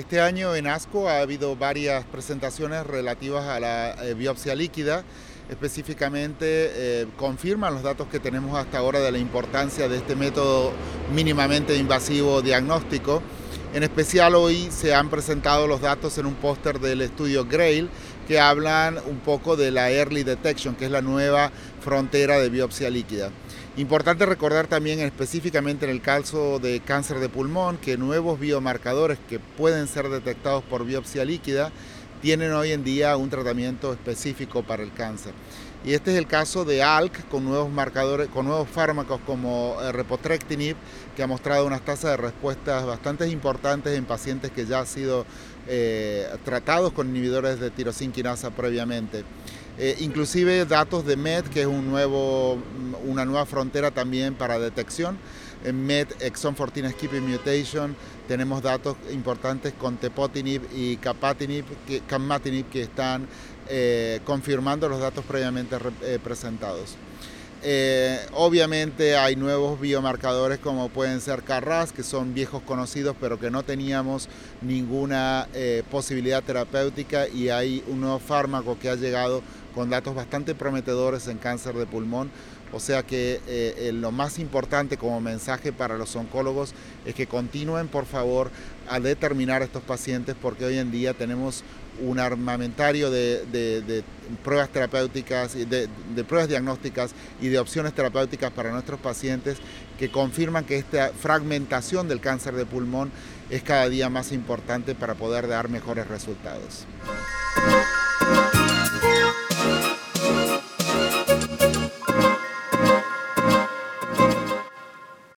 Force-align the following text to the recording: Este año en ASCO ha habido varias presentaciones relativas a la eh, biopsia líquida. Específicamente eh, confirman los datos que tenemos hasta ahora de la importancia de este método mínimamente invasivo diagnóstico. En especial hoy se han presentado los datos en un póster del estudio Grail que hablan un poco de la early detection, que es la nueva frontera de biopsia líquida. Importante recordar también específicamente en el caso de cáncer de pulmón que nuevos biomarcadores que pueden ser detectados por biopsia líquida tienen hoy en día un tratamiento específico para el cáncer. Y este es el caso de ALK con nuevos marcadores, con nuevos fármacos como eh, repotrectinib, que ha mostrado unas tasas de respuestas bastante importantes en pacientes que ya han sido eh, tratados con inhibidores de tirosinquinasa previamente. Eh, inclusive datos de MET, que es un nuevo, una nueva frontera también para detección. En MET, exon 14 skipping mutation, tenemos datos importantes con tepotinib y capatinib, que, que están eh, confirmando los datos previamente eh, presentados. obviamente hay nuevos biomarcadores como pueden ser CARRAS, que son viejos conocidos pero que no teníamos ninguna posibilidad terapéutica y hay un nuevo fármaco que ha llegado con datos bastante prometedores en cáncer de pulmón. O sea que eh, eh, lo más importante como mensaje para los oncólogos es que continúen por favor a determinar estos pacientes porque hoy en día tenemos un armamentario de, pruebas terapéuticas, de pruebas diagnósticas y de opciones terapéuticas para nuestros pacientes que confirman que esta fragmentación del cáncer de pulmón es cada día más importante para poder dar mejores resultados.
Este 0.00 0.18
año 0.18 0.56
en 0.56 0.66
ASCO 0.66 1.10
ha 1.10 1.20
habido 1.20 1.56
varias 1.56 2.06
presentaciones 2.06 2.86
relativas 2.86 3.44
a 3.44 3.60
la 3.60 3.90
eh, 4.02 4.14
biopsia 4.14 4.54
líquida. 4.54 5.04
Específicamente 5.50 6.46
eh, 6.46 7.06
confirman 7.18 7.74
los 7.74 7.82
datos 7.82 8.08
que 8.08 8.18
tenemos 8.18 8.56
hasta 8.56 8.78
ahora 8.78 9.00
de 9.00 9.12
la 9.12 9.18
importancia 9.18 9.90
de 9.90 9.98
este 9.98 10.16
método 10.16 10.72
mínimamente 11.14 11.76
invasivo 11.76 12.40
diagnóstico. 12.40 13.20
En 13.74 13.82
especial 13.82 14.36
hoy 14.36 14.70
se 14.70 14.94
han 14.94 15.10
presentado 15.10 15.66
los 15.66 15.82
datos 15.82 16.16
en 16.16 16.24
un 16.24 16.34
póster 16.34 16.80
del 16.80 17.02
estudio 17.02 17.44
Grail 17.44 17.90
que 18.26 18.40
hablan 18.40 18.96
un 19.06 19.18
poco 19.18 19.54
de 19.54 19.70
la 19.70 19.90
early 19.90 20.22
detection, 20.22 20.76
que 20.76 20.86
es 20.86 20.90
la 20.90 21.02
nueva 21.02 21.52
frontera 21.82 22.38
de 22.38 22.48
biopsia 22.48 22.88
líquida. 22.88 23.30
Importante 23.76 24.26
recordar 24.26 24.66
también 24.66 24.98
específicamente 24.98 25.84
en 25.84 25.92
el 25.92 26.02
caso 26.02 26.58
de 26.58 26.80
cáncer 26.80 27.20
de 27.20 27.28
pulmón 27.28 27.78
que 27.78 27.96
nuevos 27.96 28.40
biomarcadores 28.40 29.16
que 29.28 29.38
pueden 29.38 29.86
ser 29.86 30.08
detectados 30.08 30.64
por 30.64 30.84
biopsia 30.84 31.24
líquida 31.24 31.70
tienen 32.20 32.52
hoy 32.52 32.72
en 32.72 32.82
día 32.82 33.16
un 33.16 33.30
tratamiento 33.30 33.92
específico 33.92 34.64
para 34.64 34.82
el 34.82 34.92
cáncer. 34.92 35.34
Y 35.84 35.94
este 35.94 36.10
es 36.10 36.18
el 36.18 36.26
caso 36.26 36.64
de 36.64 36.82
ALK 36.82 37.28
con 37.28 37.44
nuevos 37.44 37.70
marcadores, 37.70 38.28
con 38.28 38.46
nuevos 38.46 38.68
fármacos 38.68 39.20
como 39.24 39.76
eh, 39.80 39.92
repotrectinib, 39.92 40.76
que 41.16 41.22
ha 41.22 41.28
mostrado 41.28 41.64
unas 41.64 41.82
tasas 41.82 42.10
de 42.10 42.16
respuestas 42.16 42.84
bastante 42.84 43.28
importantes 43.28 43.96
en 43.96 44.04
pacientes 44.04 44.50
que 44.50 44.66
ya 44.66 44.80
han 44.80 44.86
sido 44.86 45.24
eh, 45.68 46.28
tratados 46.44 46.92
con 46.92 47.08
inhibidores 47.08 47.60
de 47.60 47.70
tirosinquinasa 47.70 48.50
previamente. 48.50 49.24
Eh, 49.78 49.96
inclusive 50.00 50.66
datos 50.66 51.06
de 51.06 51.16
MET, 51.16 51.48
que 51.48 51.62
es 51.62 51.66
un 51.66 51.88
nuevo, 51.88 52.58
una 53.06 53.24
nueva 53.24 53.46
frontera 53.46 53.90
también 53.90 54.34
para 54.34 54.58
detección. 54.58 55.18
En 55.64 55.86
MET, 55.86 56.20
exon 56.20 56.54
14 56.54 56.90
skipping 56.90 57.26
mutation, 57.26 57.94
tenemos 58.28 58.62
datos 58.62 58.96
importantes 59.12 59.72
con 59.74 59.96
tepotinib 59.96 60.62
y 60.74 60.96
capatinib, 60.96 61.64
que, 61.86 62.02
que 62.70 62.82
están 62.82 63.26
eh, 63.68 64.20
confirmando 64.24 64.88
los 64.88 65.00
datos 65.00 65.24
previamente 65.24 65.76
eh, 66.02 66.18
presentados. 66.22 66.96
obviamente 68.32 69.16
hay 69.16 69.36
nuevos 69.36 69.78
biomarcadores 69.78 70.58
como 70.58 70.88
pueden 70.88 71.20
ser 71.20 71.42
CARRAS, 71.42 71.92
que 71.92 72.02
son 72.02 72.32
viejos 72.32 72.62
conocidos 72.62 73.14
pero 73.20 73.38
que 73.38 73.50
no 73.50 73.62
teníamos 73.62 74.30
ninguna 74.62 75.46
posibilidad 75.90 76.42
terapéutica 76.42 77.28
y 77.28 77.50
hay 77.50 77.84
un 77.86 78.00
nuevo 78.00 78.18
fármaco 78.18 78.78
que 78.78 78.88
ha 78.88 78.94
llegado 78.94 79.42
con 79.74 79.90
datos 79.90 80.14
bastante 80.14 80.54
prometedores 80.54 81.28
en 81.28 81.38
cáncer 81.38 81.74
de 81.74 81.86
pulmón. 81.86 82.30
O 82.72 82.78
sea 82.78 83.02
que 83.02 83.40
eh, 83.48 83.74
eh, 83.78 83.92
lo 83.92 84.12
más 84.12 84.38
importante 84.38 84.96
como 84.96 85.20
mensaje 85.20 85.72
para 85.72 85.98
los 85.98 86.14
oncólogos 86.14 86.72
es 87.04 87.14
que 87.14 87.26
continúen 87.26 87.88
por 87.88 88.06
favor 88.06 88.50
a 88.88 89.00
determinar 89.00 89.62
estos 89.62 89.82
pacientes 89.82 90.36
porque 90.40 90.64
hoy 90.64 90.78
en 90.78 90.92
día 90.92 91.14
tenemos 91.14 91.64
un 92.00 92.18
armamentario 92.18 93.10
de, 93.10 94.04
pruebas 94.44 94.70
terapéuticas, 94.70 95.54
de 95.54 96.24
pruebas 96.26 96.48
diagnósticas 96.48 97.12
y 97.40 97.48
de 97.48 97.58
opciones 97.58 97.92
terapéuticas 97.92 98.52
para 98.52 98.70
nuestros 98.70 99.00
pacientes 99.00 99.58
que 99.98 100.10
confirman 100.10 100.64
que 100.64 100.78
esta 100.78 101.10
fragmentación 101.10 102.08
del 102.08 102.20
cáncer 102.20 102.54
de 102.54 102.64
pulmón 102.64 103.10
es 103.50 103.62
cada 103.62 103.88
día 103.88 104.08
más 104.08 104.32
importante 104.32 104.94
para 104.94 105.14
poder 105.14 105.46
dar 105.46 105.68
mejores 105.68 106.06
resultados. 106.08 106.86